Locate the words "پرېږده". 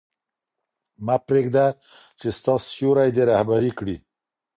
1.27-1.65